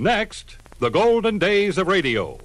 [0.00, 2.38] Next, the golden days of radio.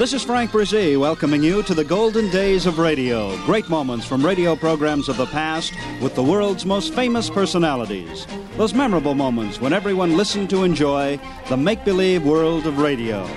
[0.00, 3.36] This is Frank Bresee welcoming you to the golden days of radio.
[3.44, 8.26] Great moments from radio programs of the past with the world's most famous personalities.
[8.56, 13.28] Those memorable moments when everyone listened to enjoy the make believe world of radio.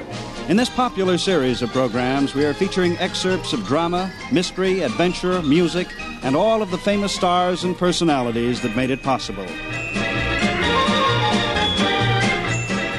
[0.47, 5.89] In this popular series of programs, we are featuring excerpts of drama, mystery, adventure, music,
[6.23, 9.47] and all of the famous stars and personalities that made it possible.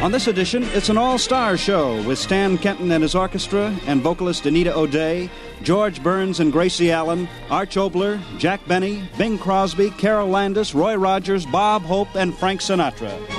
[0.05, 4.03] On this edition, it's an all star show with Stan Kenton and his orchestra and
[4.03, 5.31] vocalist Anita O'Day,
[5.63, 11.47] George Burns and Gracie Allen, Arch Oboler, Jack Benny, Bing Crosby, Carole Landis, Roy Rogers,
[11.47, 13.34] Bob Hope, and Frank Sinatra.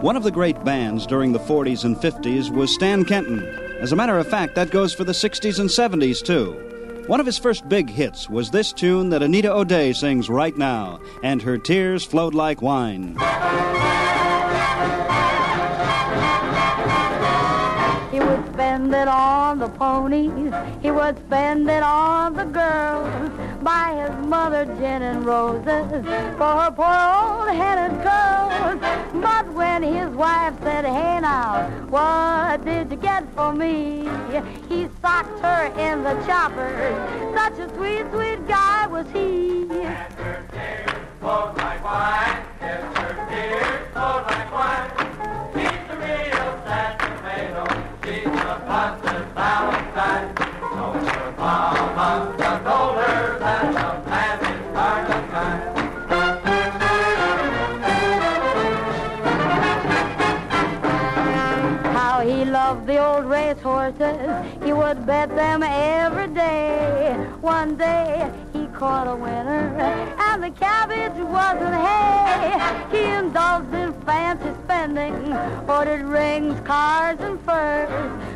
[0.00, 3.46] One of the great bands during the 40s and 50s was Stan Kenton.
[3.80, 7.04] As a matter of fact, that goes for the 60s and 70s, too.
[7.06, 11.00] One of his first big hits was this tune that Anita O'Day sings right now,
[11.22, 13.14] and her tears flowed like wine.
[18.30, 20.52] Would spend it on the ponies.
[20.82, 23.30] He would spend it on the girls.
[23.62, 25.90] Buy his mother gin and roses
[26.38, 28.80] for her poor old headed curls.
[29.14, 34.08] But when his wife said, hey now, what did you get for me?
[34.68, 36.70] He socked her in the chopper.
[37.34, 39.66] Such a sweet, sweet guy was he.
[41.20, 44.49] Flowed like wine, yes, her tears flowed
[62.22, 64.46] he loved the old race horses.
[64.64, 67.16] He would bet them every day.
[67.40, 69.74] One day he caught a winner,
[70.18, 72.96] and the cabbage wasn't hay.
[72.96, 75.14] He indulged in fancy spending,
[75.68, 77.90] ordered rings, cars, and furs.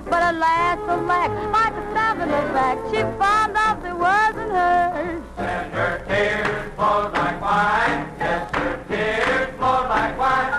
[0.06, 5.22] But alas, alack, like a stab in the back, she found out it wasn't hers.
[5.38, 10.52] And her tears flowed like wine, yes, her tears flowed like wine.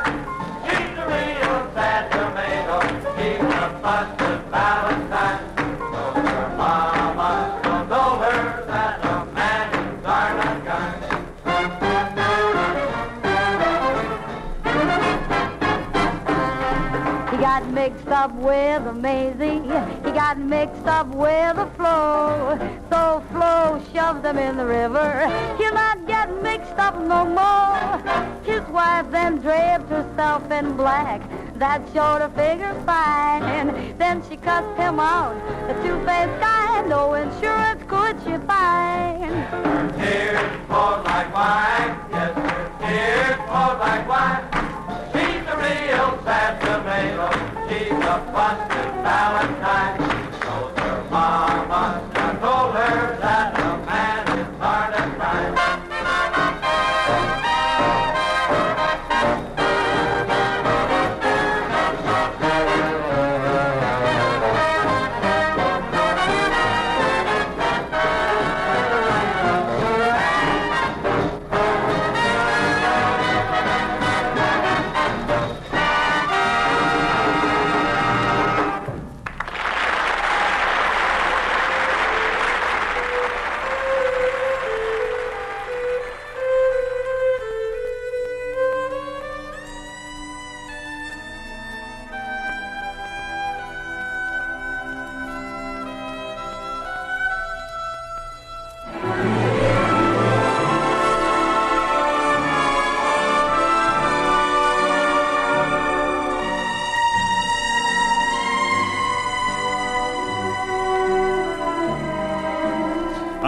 [0.65, 2.81] She's the real sad tomato,
[3.15, 4.84] she's the busted Valentine.
[18.25, 19.61] Up with a Maisie.
[20.03, 22.57] He got mixed up with a Flo.
[22.89, 25.29] So Flo shoved him in the river.
[25.59, 27.77] He'll not get mixed up no more.
[28.43, 31.21] His wife then draped herself in black.
[31.59, 33.95] That showed her figure fine.
[33.99, 35.35] Then she cussed him out,
[35.67, 36.81] the two-faced guy.
[36.87, 39.33] No insurance could she find.
[39.99, 44.43] Tears flowed like wine, yes, her tears flowed like wine.
[45.13, 47.34] She's the real sad she's
[48.07, 50.14] a busted Valentine.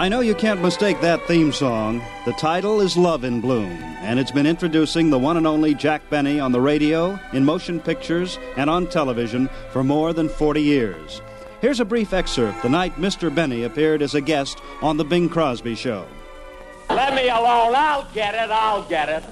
[0.08, 2.02] I know you can't mistake that theme song.
[2.24, 6.00] The title is Love in Bloom, and it's been introducing the one and only Jack
[6.08, 11.20] Benny on the radio, in motion pictures, and on television for more than 40 years.
[11.60, 13.32] Here's a brief excerpt the night Mr.
[13.32, 16.06] Benny appeared as a guest on The Bing Crosby Show.
[16.88, 17.74] Let me alone.
[17.76, 18.50] I'll get it.
[18.50, 19.22] I'll get it.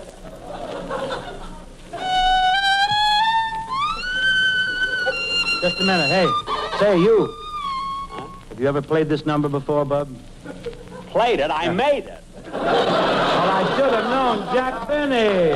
[5.62, 6.11] Just a minute.
[6.11, 7.34] Hey, say, you.
[8.50, 10.06] Have you ever played this number before, Bub?
[11.09, 11.51] Played it.
[11.51, 12.23] I made it.
[12.53, 15.51] Well, I should have known Jack Benny.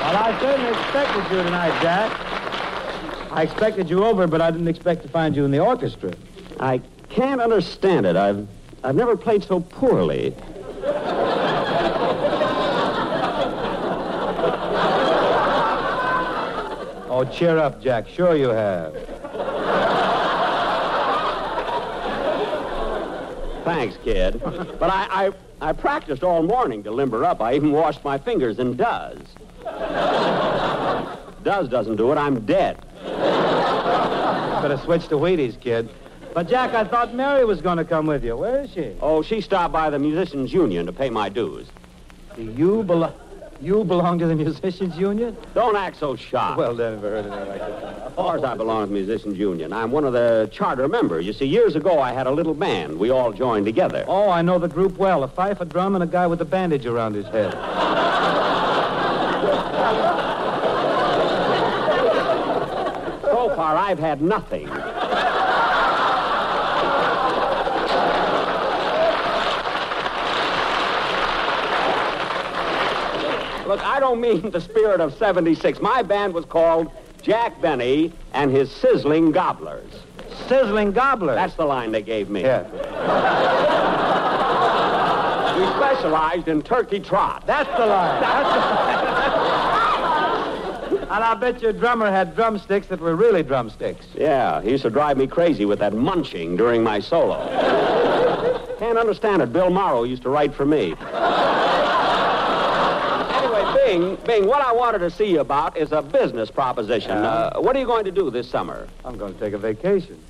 [0.00, 3.30] Well, I certainly expected you tonight, Jack.
[3.30, 6.12] I expected you over, but I didn't expect to find you in the orchestra.
[6.58, 8.16] I can't understand it.
[8.16, 8.48] I've
[8.82, 10.34] I've never played so poorly.
[17.18, 18.06] Oh, cheer up, Jack.
[18.06, 18.94] Sure you have.
[23.64, 24.40] Thanks, kid.
[24.78, 27.40] But I, I I practiced all morning to limber up.
[27.40, 29.18] I even washed my fingers in Duz.
[31.42, 32.18] Duz doesn't do it.
[32.18, 32.80] I'm dead.
[34.62, 35.88] Better switch to Wheaties, kid.
[36.34, 38.36] But, Jack, I thought Mary was going to come with you.
[38.36, 38.94] Where is she?
[39.00, 41.66] Oh, she stopped by the Musicians Union to pay my dues.
[42.36, 43.12] Do you belong?
[43.60, 45.36] You belong to the Musicians Union?
[45.52, 46.58] Don't act so shocked.
[46.58, 47.82] Well, never heard anything like that.
[48.02, 49.72] Of course, I belong to the Musicians Union.
[49.72, 51.26] I'm one of the charter members.
[51.26, 52.96] You see, years ago, I had a little band.
[53.00, 54.04] We all joined together.
[54.06, 55.24] Oh, I know the group well.
[55.24, 57.52] A fife, a drum, and a guy with a bandage around his head.
[63.22, 64.70] So far, I've had nothing.
[73.68, 75.80] Look, I don't mean the spirit of 76.
[75.82, 79.92] My band was called Jack Benny and his Sizzling Gobblers.
[80.48, 81.36] Sizzling Gobblers?
[81.36, 82.40] That's the line they gave me.
[82.40, 82.62] yeah.
[85.58, 87.46] We specialized in turkey trot.
[87.46, 88.20] That's the line.
[88.22, 88.60] That's the
[90.96, 91.08] line.
[91.10, 94.06] and I bet your drummer had drumsticks that were really drumsticks.
[94.14, 97.46] Yeah, he used to drive me crazy with that munching during my solo.
[98.78, 99.52] Can't understand it.
[99.52, 100.94] Bill Morrow used to write for me.
[104.28, 107.12] Bing, what I wanted to see you about is a business proposition.
[107.12, 108.86] Uh, what are you going to do this summer?
[109.02, 110.22] I'm going to take a vacation.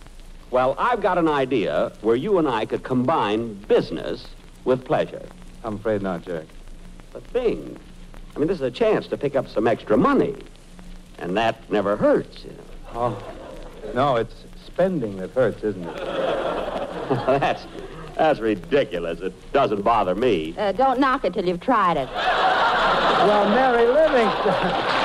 [0.52, 4.24] Well, I've got an idea where you and I could combine business
[4.64, 5.26] with pleasure.
[5.64, 6.44] I'm afraid not, Jack.
[7.12, 7.76] But Bing,
[8.36, 10.36] I mean, this is a chance to pick up some extra money.
[11.18, 12.56] And that never hurts, you know.
[12.94, 13.22] Oh,
[13.94, 15.96] no, it's spending that hurts, isn't it?
[17.40, 17.66] that's,
[18.18, 19.20] that's ridiculous.
[19.20, 20.54] It doesn't bother me.
[20.58, 22.08] Uh, don't knock it till you've tried it.
[22.08, 24.98] Well, Mary Livingstone.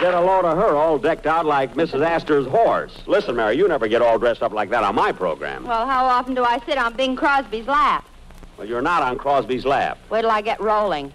[0.00, 2.02] Get a load of her all decked out like Mrs.
[2.02, 3.02] Astor's horse.
[3.06, 5.66] Listen, Mary, you never get all dressed up like that on my program.
[5.66, 8.08] Well, how often do I sit on Bing Crosby's lap?
[8.56, 9.98] Well, you're not on Crosby's lap.
[10.08, 11.12] Wait till I get rolling.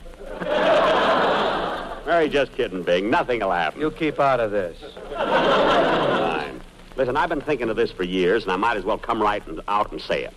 [2.06, 3.10] Mary, just kidding, Bing.
[3.10, 3.82] Nothing will happen.
[3.82, 4.78] You keep out of this.
[6.96, 9.46] Listen, I've been thinking of this for years, and I might as well come right
[9.48, 10.34] and, out and say it.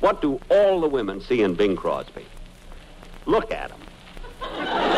[0.00, 2.24] What do all the women see in Bing Crosby?
[3.26, 4.88] Look at him.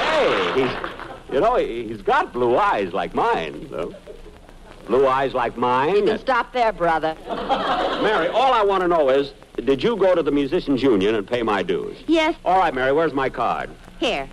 [0.00, 0.70] hey, he's,
[1.34, 3.94] you know, he- he's got blue eyes like mine, though.
[4.86, 5.94] Blue eyes like mine.
[5.96, 7.16] You can stop there, brother.
[8.02, 9.32] Mary, all I want to know is,
[9.64, 11.96] did you go to the Musicians Union and pay my dues?
[12.06, 13.70] Yes, All right, Mary, where's my card?
[14.00, 14.28] here.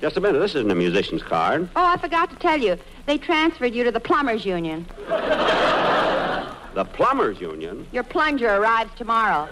[0.00, 1.68] Just a minute, this isn't a musician's card.
[1.74, 2.76] Oh, I forgot to tell you.
[3.06, 4.86] They transferred you to the Plumbers Union.
[6.74, 7.86] The Plumbers Union?
[7.90, 9.46] Your plunger arrives tomorrow.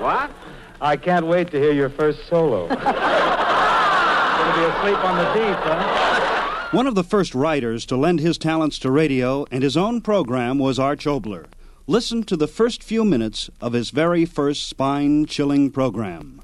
[0.00, 0.30] What?
[0.80, 2.66] I can't wait to hear your first solo.
[2.74, 2.82] Gonna
[4.56, 6.68] be asleep on the deep, huh?
[6.72, 10.58] One of the first writers to lend his talents to radio and his own program
[10.58, 11.46] was Arch Oboler.
[11.86, 16.40] Listen to the first few minutes of his very first spine chilling program.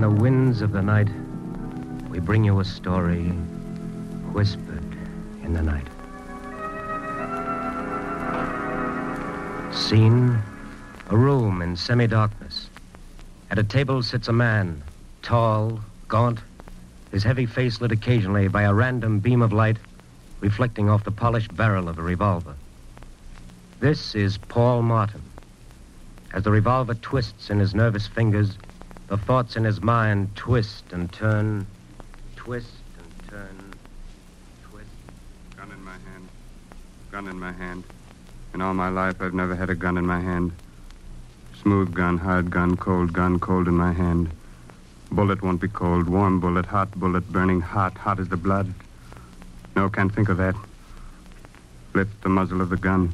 [0.00, 1.10] On the winds of the night,
[2.08, 3.24] we bring you a story
[4.32, 4.96] whispered
[5.42, 5.86] in the night.
[9.74, 10.40] Scene
[11.10, 12.70] a room in semi darkness.
[13.50, 14.82] At a table sits a man,
[15.20, 16.38] tall, gaunt,
[17.10, 19.76] his heavy face lit occasionally by a random beam of light
[20.40, 22.54] reflecting off the polished barrel of a revolver.
[23.80, 25.20] This is Paul Martin.
[26.32, 28.56] As the revolver twists in his nervous fingers,
[29.10, 31.66] the thoughts in his mind twist and turn,
[32.36, 33.74] twist and turn,
[34.70, 34.86] twist.
[35.56, 36.28] Gun in my hand.
[37.10, 37.82] Gun in my hand.
[38.54, 40.52] In all my life, I've never had a gun in my hand.
[41.60, 44.30] Smooth gun, hard gun, cold gun, cold in my hand.
[45.10, 46.08] Bullet won't be cold.
[46.08, 48.72] Warm bullet, hot bullet, burning hot, hot as the blood.
[49.74, 50.54] No, can't think of that.
[51.94, 53.12] Lift the muzzle of the gun.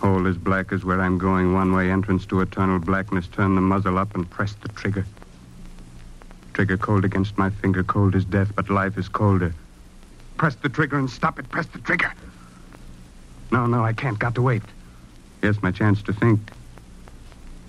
[0.00, 3.28] Hole as black as where I'm going, one way entrance to eternal blackness.
[3.28, 5.04] Turn the muzzle up and press the trigger.
[6.54, 9.54] trigger, cold against my finger, cold as death, but life is colder.
[10.36, 11.48] Press the trigger and stop it.
[11.50, 12.12] Press the trigger.
[13.50, 14.18] No, no, I can't.
[14.18, 14.62] Got to wait.
[15.42, 16.40] Yes, my chance to think.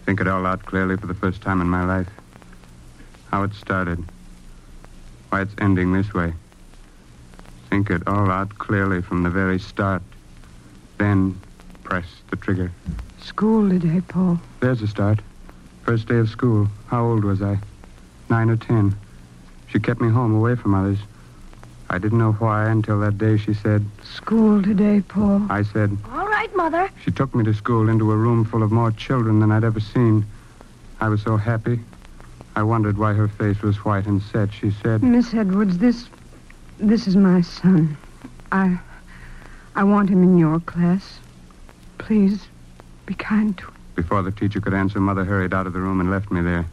[0.06, 2.10] Think it all out clearly for the first time in my life.
[3.30, 4.04] How it started.
[5.30, 6.34] Why it's ending this way.
[7.70, 10.02] Think it all out clearly from the very start.
[10.98, 11.40] Then
[11.92, 12.72] press the trigger.
[13.20, 14.40] School today, Paul.
[14.62, 15.20] There's a start.
[15.84, 16.70] First day of school.
[16.88, 17.60] How old was I?
[18.30, 18.96] Nine or ten.
[19.68, 21.00] She kept me home away from others.
[21.90, 25.46] I didn't know why until that day she said, School today, Paul.
[25.50, 26.90] I said, All right, Mother.
[27.04, 29.82] She took me to school into a room full of more children than I'd ever
[29.82, 30.26] seen.
[31.02, 31.82] I was so happy.
[32.56, 34.54] I wondered why her face was white and set.
[34.54, 36.08] She said, Miss Edwards, this
[36.78, 37.98] this is my son.
[38.54, 38.80] I
[39.76, 41.21] I want him in your class.
[42.12, 42.46] Please
[43.06, 43.74] be kind to him.
[43.96, 46.66] Before the teacher could answer, Mother hurried out of the room and left me there.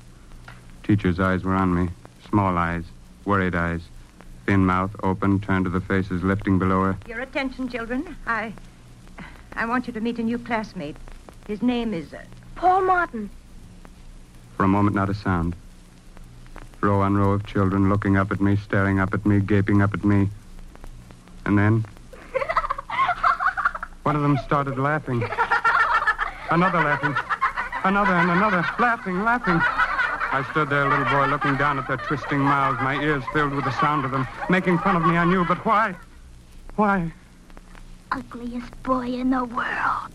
[0.83, 1.93] Teacher's eyes were on me.
[2.29, 2.83] Small eyes,
[3.25, 3.83] worried eyes.
[4.47, 6.99] Thin mouth open, turned to the faces lifting below her.
[7.07, 8.17] Your attention, children.
[8.27, 8.53] I.
[9.53, 10.97] I want you to meet a new classmate.
[11.47, 12.13] His name is.
[12.13, 12.21] Uh,
[12.57, 13.31] Paul Martin.
[14.57, 15.55] For a moment, not a sound.
[16.81, 19.95] Row on row of children looking up at me, staring up at me, gaping up
[19.95, 20.31] at me.
[21.47, 21.85] And then.
[24.09, 25.23] One of them started laughing.
[26.51, 27.15] Another laughing.
[27.85, 28.65] Another and another.
[28.79, 29.61] Laughing, laughing.
[30.33, 33.67] I stood there, little boy, looking down at their twisting mouths, my ears filled with
[33.67, 35.95] the sound of them, making fun of me, I knew, but why?
[36.77, 37.13] Why?
[38.11, 40.09] Ugliest boy in the world.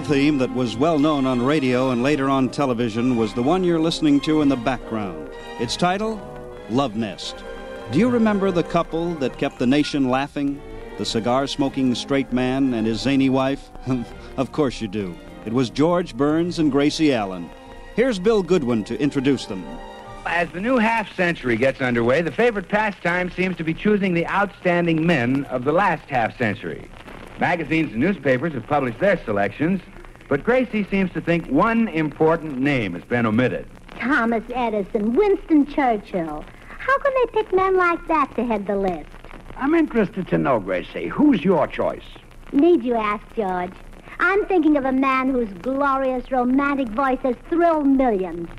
[0.00, 3.62] Another theme that was well known on radio and later on television was the one
[3.62, 5.28] you're listening to in the background.
[5.58, 6.18] Its title,
[6.70, 7.44] Love Nest.
[7.92, 10.58] Do you remember the couple that kept the nation laughing?
[10.96, 13.68] The cigar smoking straight man and his zany wife?
[14.38, 15.14] of course you do.
[15.44, 17.50] It was George Burns and Gracie Allen.
[17.94, 19.62] Here's Bill Goodwin to introduce them.
[20.24, 24.26] As the new half century gets underway, the favorite pastime seems to be choosing the
[24.28, 26.88] outstanding men of the last half century.
[27.40, 29.80] Magazines and newspapers have published their selections,
[30.28, 33.66] but Gracie seems to think one important name has been omitted.
[33.98, 36.44] Thomas Edison, Winston Churchill.
[36.68, 39.08] How can they pick men like that to head the list?
[39.56, 42.04] I'm interested to know, Gracie, who's your choice?
[42.52, 43.72] Need you ask, George?
[44.18, 48.50] I'm thinking of a man whose glorious romantic voice has thrilled millions.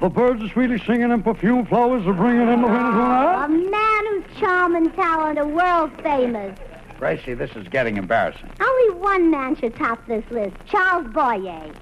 [0.00, 4.06] The birds are sweetly singing and perfume flowers are bringing in the wind A man
[4.06, 6.58] whose charm and talent are world famous.
[6.98, 8.50] Gracie, this is getting embarrassing.
[8.60, 11.72] Only one man should top this list, Charles Boyer.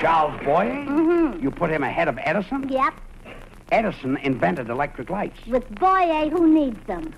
[0.00, 0.86] Charles Boyer?
[0.86, 1.42] Mm-hmm.
[1.42, 2.66] You put him ahead of Edison?
[2.70, 2.94] Yep.
[3.70, 5.38] Edison invented electric lights.
[5.46, 7.12] With Boyer, who needs them?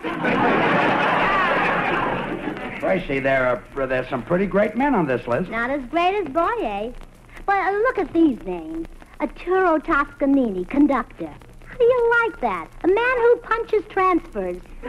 [2.80, 5.48] Gracie, there are there's some pretty great men on this list.
[5.50, 6.92] Not as great as Boyer.
[7.46, 8.88] But uh, look at these names.
[9.20, 11.32] Arturo Toscanini, conductor.
[11.82, 12.68] Do you like that?
[12.84, 14.62] A man who punches transfers.
[14.84, 14.88] He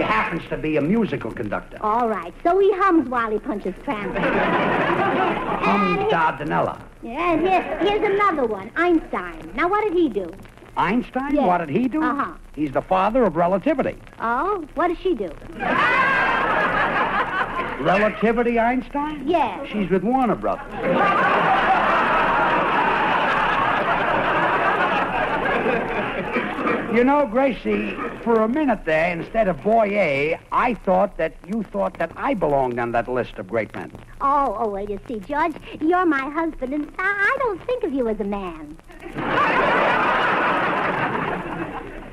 [0.00, 1.78] happens to be a musical conductor.
[1.80, 4.22] All right, so he hums while he punches transfers.
[4.22, 6.80] Hum Dardanella.
[7.02, 9.50] Yeah, and here, here's another one, Einstein.
[9.56, 10.32] Now, what did he do?
[10.76, 11.34] Einstein?
[11.34, 11.44] Yeah.
[11.44, 12.00] What did he do?
[12.00, 12.34] Uh-huh.
[12.54, 13.98] He's the father of relativity.
[14.20, 15.32] Oh, what does she do?
[17.82, 19.26] Relativity, Einstein?
[19.26, 19.66] Yeah.
[19.66, 20.72] She's with Warner Brothers.
[26.96, 31.98] You know, Gracie, for a minute there, instead of Boyer, I thought that you thought
[31.98, 33.92] that I belonged on that list of great men.
[34.22, 37.92] Oh, oh, well, you see, George, you're my husband, and I, I don't think of
[37.92, 38.78] you as a man.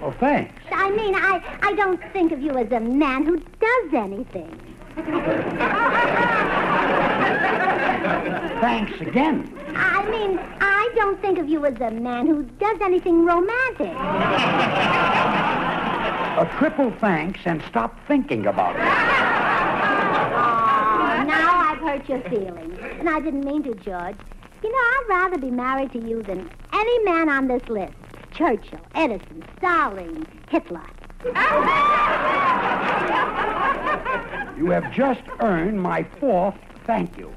[0.02, 0.62] Oh, thanks.
[0.70, 4.73] I mean, I, I don't think of you as a man who does anything.
[8.62, 9.52] Thanks again.
[9.76, 13.92] I mean, I don't think of you as a man who does anything romantic.
[16.36, 18.82] A triple thanks and stop thinking about it.
[20.36, 22.80] Oh, now I've hurt your feelings.
[23.00, 24.16] And I didn't mean to, George.
[24.64, 27.94] You know, I'd rather be married to you than any man on this list.
[28.32, 30.86] Churchill, Edison, Stalin, Hitler.
[34.58, 36.56] You have just earned my fourth
[36.86, 37.34] thank you.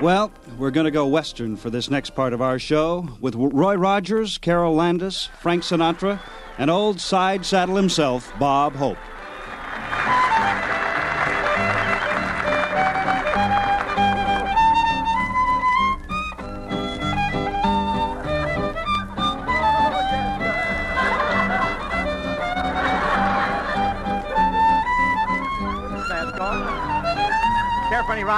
[0.00, 3.74] Well, we're going to go Western for this next part of our show with Roy
[3.74, 6.20] Rogers, Carole Landis, Frank Sinatra,
[6.58, 8.98] and old side saddle himself, Bob Hope.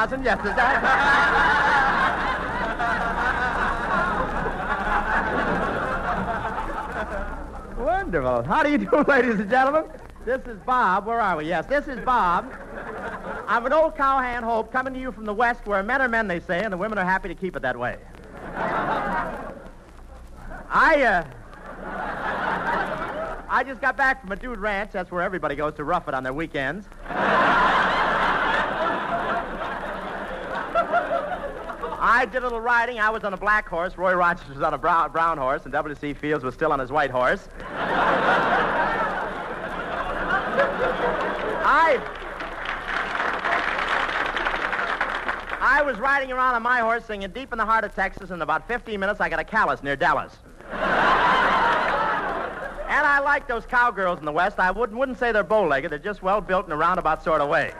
[0.09, 0.25] Care for any rosin?
[0.25, 0.83] Yes, is that?
[7.79, 8.43] Wonderful.
[8.45, 9.85] How do you do, ladies and gentlemen?
[10.25, 11.07] This is Bob.
[11.07, 11.47] Where are we?
[11.47, 12.53] Yes, this is Bob.
[13.47, 16.29] I'm an old cowhand hope coming to you from the West where men are men,
[16.29, 17.97] they say, and the women are happy to keep it that way.
[20.71, 21.25] I, uh,
[23.49, 24.93] I just got back from a dude ranch.
[24.93, 26.87] That's where everybody goes to rough it on their weekends.
[32.19, 32.99] I did a little riding.
[32.99, 33.97] I was on a black horse.
[33.97, 36.15] Roy Rogers was on a brown, brown horse, and W.C.
[36.15, 37.49] Fields was still on his white horse.
[41.65, 42.01] I.
[45.61, 48.31] I was riding around on my horse singing deep in the heart of Texas.
[48.31, 50.37] And in about 15 minutes, I got a callus near Dallas.
[50.73, 50.81] And
[53.07, 54.59] I like those cowgirls in the West.
[54.59, 55.93] I wouldn't, wouldn't say they're bow-legged.
[55.93, 57.75] They're just well built in a roundabout sort of way.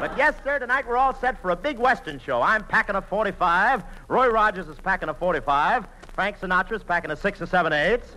[0.00, 2.40] But yes, sir, tonight we're all set for a big Western show.
[2.40, 3.82] I'm packing a 45.
[4.06, 5.88] Roy Rogers is packing a 45.
[6.14, 8.14] Frank Sinatra's packing a 6 and 7 eighths.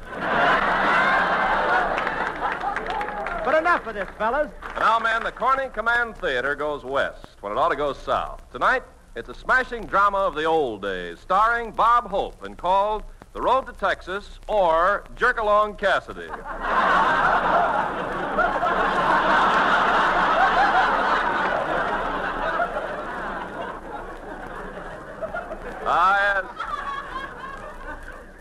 [3.44, 4.52] but enough of this, fellas.
[4.80, 8.44] Now, man, the Corning Command Theater goes west when it ought to go south.
[8.52, 8.84] Tonight,
[9.16, 13.66] it's a smashing drama of the old days, starring Bob Hope and called The Road
[13.66, 16.30] to Texas or Jerk Along Cassidy.
[25.84, 26.46] Ah, yes.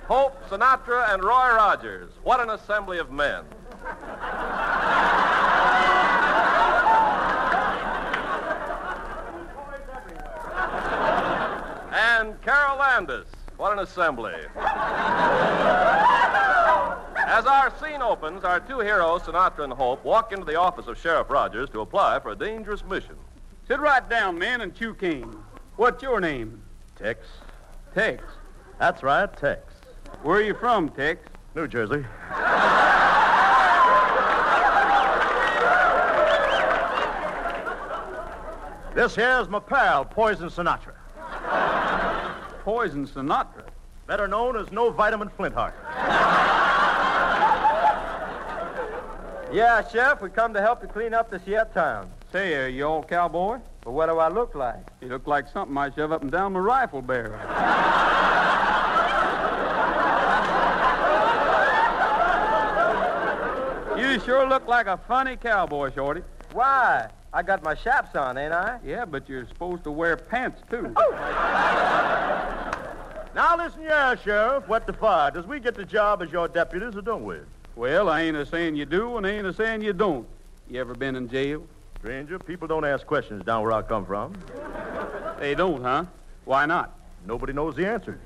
[0.06, 2.10] Hope, Sinatra, and Roy Rogers.
[2.22, 3.44] What an assembly of men.
[11.92, 13.26] And Carol Landis.
[13.56, 14.34] What an assembly.
[17.26, 20.98] As our scene opens, our two heroes, Sinatra and Hope, walk into the office of
[20.98, 23.16] Sheriff Rogers to apply for a dangerous mission.
[23.68, 25.34] Sit right down, man, and chew cane.
[25.76, 26.62] What's your name?
[27.02, 27.26] Tex.
[27.94, 28.22] Tex.
[28.78, 29.62] That's right, Tex.
[30.22, 31.20] Where are you from, Tex?
[31.54, 32.04] New Jersey.
[38.94, 40.94] This here's my pal, Poison Sinatra.
[42.64, 43.64] Poison Sinatra.
[44.06, 45.74] Better known as No Vitamin Flintheart.
[49.52, 52.10] Yeah, Sheriff, we come to help you clean up this here town.
[52.30, 53.58] Say, are you all cowboy?
[53.82, 54.84] But what do I look like?
[55.00, 57.40] You look like something I shove up and down my rifle barrel.
[63.98, 66.22] you sure look like a funny cowboy, Shorty.
[66.52, 67.08] Why?
[67.32, 68.80] I got my chaps on, ain't I?
[68.84, 70.92] Yeah, but you're supposed to wear pants, too.
[70.96, 71.10] Oh!
[73.34, 74.66] Now listen here, Sheriff.
[74.66, 75.30] What the fire?
[75.30, 77.36] Does we get the job as your deputies or don't we?
[77.76, 80.26] Well, I ain't a saying you do, and I ain't a saying you don't.
[80.68, 81.64] You ever been in jail?
[82.00, 84.34] Stranger, people don't ask questions down where I come from.
[85.38, 86.04] They don't, huh?
[86.44, 86.98] Why not?
[87.26, 88.20] Nobody knows the answer.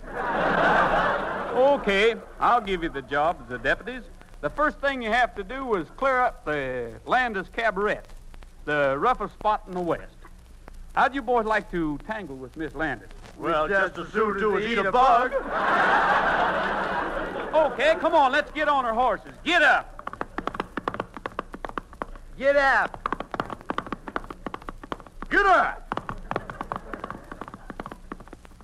[1.54, 4.02] Okay, I'll give you the job as the deputies.
[4.40, 8.00] The first thing you have to do is clear up the Landis Cabaret,
[8.64, 10.16] the roughest spot in the West.
[10.94, 13.10] How'd you boys like to tangle with Miss Landis?
[13.38, 15.32] Well, just as soon do as eat a bug.
[17.54, 19.32] Okay, come on, let's get on our horses.
[19.44, 20.10] Get up.
[22.36, 23.03] Get up.
[25.34, 25.80] Get up!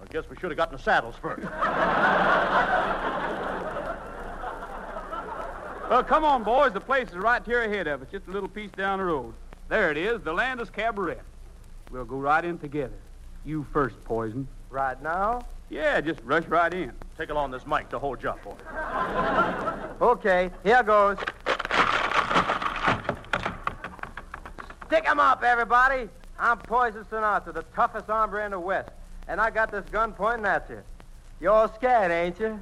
[0.01, 1.43] I guess we should have gotten the saddles first.
[5.91, 6.73] Well, come on, boys.
[6.73, 9.35] The place is right here ahead of us, just a little piece down the road.
[9.69, 11.19] There it is, the Landis Cabaret.
[11.91, 12.95] We'll go right in together.
[13.45, 14.47] You first, Poison.
[14.71, 15.45] Right now?
[15.71, 16.93] Yeah, just rush right in.
[17.19, 18.55] Take along this mic to hold you up, boy.
[20.07, 21.19] Okay, here goes.
[24.87, 26.09] Stick 'em up, everybody.
[26.43, 28.89] I'm Poison Sinatra, the toughest hombre in the West.
[29.29, 30.83] And I got this gun pointing at you.
[31.39, 32.59] You're all scared, ain't you?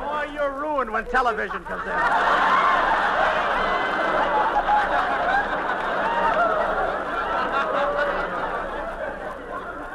[0.00, 1.88] Boy, you're ruined when television comes in.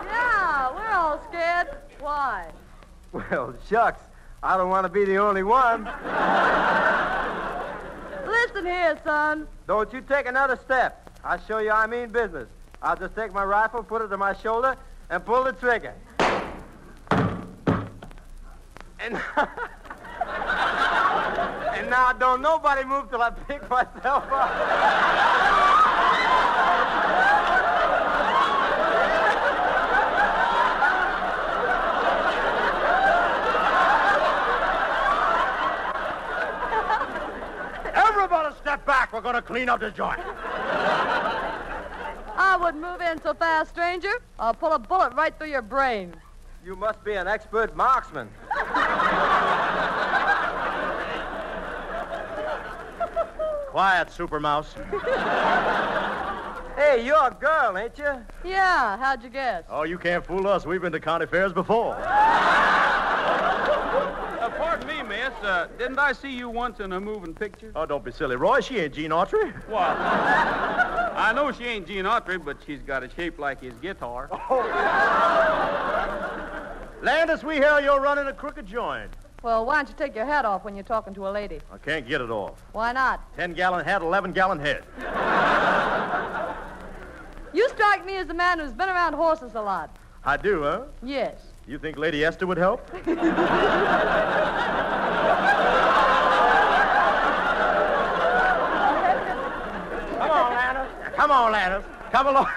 [0.04, 1.70] Yeah, we're all scared.
[2.00, 2.50] Why?
[3.12, 4.02] Well, shucks.
[4.44, 5.84] I don't want to be the only one.
[8.26, 9.48] Listen here, son.
[9.68, 11.10] Don't you take another step.
[11.24, 12.48] I'll show you I mean business.
[12.82, 14.76] I'll just take my rifle, put it to my shoulder,
[15.10, 15.94] and pull the trigger.
[19.00, 19.16] And,
[21.76, 25.52] and now don't nobody move till I pick myself up.
[37.94, 39.14] Everybody step back.
[39.14, 40.20] We're going to clean up the joint.
[42.36, 44.12] I wouldn't move in so fast, stranger.
[44.38, 46.14] I'll pull a bullet right through your brain.
[46.66, 48.28] You must be an expert marksman.
[53.70, 54.76] Quiet, Super Mouse.
[56.76, 58.26] Hey, you're a girl, ain't you?
[58.44, 59.64] Yeah, how'd you guess?
[59.70, 60.66] Oh, you can't fool us.
[60.66, 61.96] We've been to county fairs before.
[65.32, 65.74] Uh, pardon.
[65.74, 67.72] Uh, didn't I see you once in a moving picture?
[67.76, 68.62] Oh, don't be silly, Roy.
[68.62, 69.54] She ain't Gene Autry.
[69.68, 69.98] What?
[69.98, 74.30] I know she ain't Gene Autry, but she's got a shape like his guitar.
[74.32, 74.62] Oh.
[77.02, 79.12] Landis, we hear you're running a crooked joint.
[79.44, 81.60] Well, why don't you take your hat off when you're talking to a lady?
[81.72, 82.64] I can't get it off.
[82.74, 83.36] Why not?
[83.36, 84.84] Ten gallon hat, eleven gallon head.
[87.54, 89.98] You strike me as a man who's been around horses a lot.
[90.24, 90.84] I do, huh?
[91.02, 91.42] Yes.
[91.68, 92.88] You think Lady Esther would help?
[93.04, 93.18] Come
[100.30, 100.88] on, Landis.
[101.32, 101.86] Come on, Landis.
[102.12, 102.48] Come along.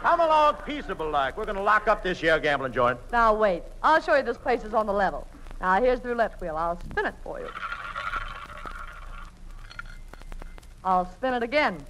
[0.00, 1.36] Come along peaceable like.
[1.36, 3.00] We're going to lock up this here gambling joint.
[3.10, 3.64] Now, wait.
[3.82, 5.26] I'll show you this place is on the level.
[5.60, 6.56] Now, here's the roulette wheel.
[6.56, 7.48] I'll spin it for you.
[10.84, 11.84] I'll spin it again.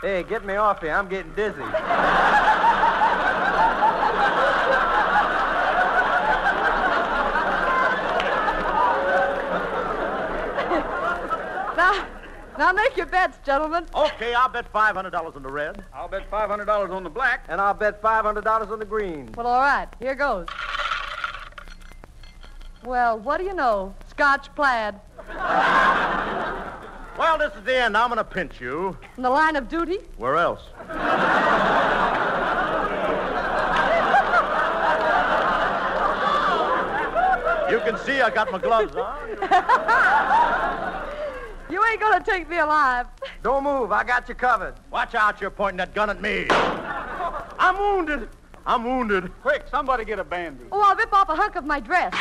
[0.00, 0.92] Hey, get me off here.
[0.92, 1.60] I'm getting dizzy.
[11.78, 12.04] Now,
[12.58, 13.86] now make your bets, gentlemen.
[13.94, 15.84] Okay, I'll bet $500 on the red.
[15.94, 17.46] I'll bet $500 on the black.
[17.48, 19.30] And I'll bet $500 on the green.
[19.36, 19.86] Well, all right.
[20.00, 20.48] Here goes.
[22.84, 23.94] Well, what do you know?
[24.10, 24.96] Scotch plaid.
[27.18, 27.96] Well, this is the end.
[27.96, 28.96] I'm going to pinch you.
[29.16, 29.98] In the line of duty?
[30.18, 30.60] Where else?
[37.68, 39.18] You can see I got my gloves on.
[41.70, 43.06] You ain't gonna take me alive.
[43.42, 43.92] Don't move.
[43.92, 44.74] I got you covered.
[44.90, 46.46] Watch out, you're pointing that gun at me.
[46.50, 48.28] I'm wounded.
[48.66, 49.32] I'm wounded.
[49.42, 50.68] Quick, somebody get a band-aid.
[50.72, 52.14] Oh, I'll rip off a hunk of my dress.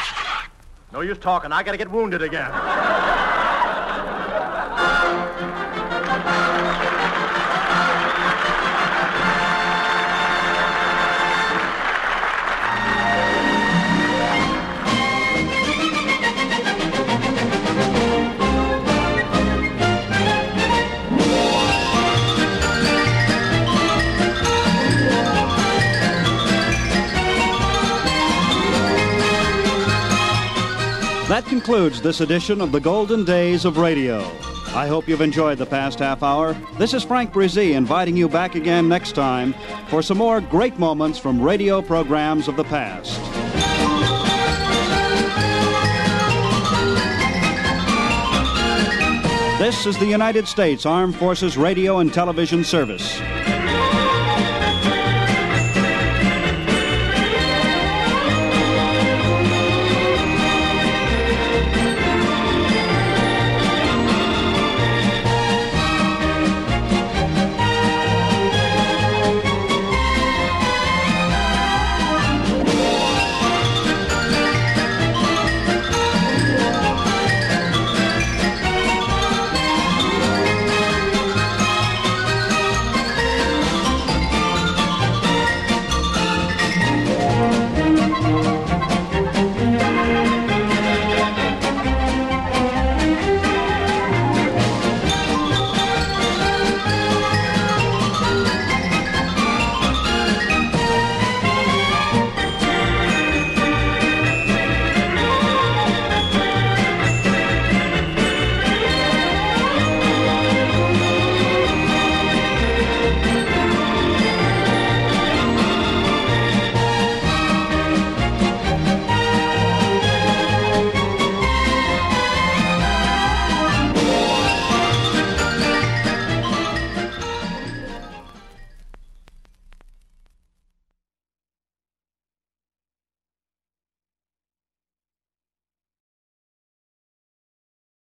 [0.93, 1.51] No use talking.
[1.51, 2.49] I gotta get wounded again.
[31.37, 34.21] That concludes this edition of the Golden Days of Radio.
[34.73, 36.53] I hope you've enjoyed the past half hour.
[36.79, 39.53] This is Frank Bresee inviting you back again next time
[39.87, 43.19] for some more great moments from radio programs of the past.
[49.59, 53.21] This is the United States Armed Forces Radio and Television Service.